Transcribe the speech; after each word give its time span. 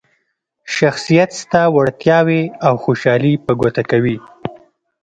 شخصیت 0.75 1.29
ستا 1.41 1.63
وړتیاوې 1.75 2.41
او 2.67 2.73
خوشحالي 2.83 3.33
په 3.45 3.51
ګوته 3.59 3.83
کوي. 3.91 4.17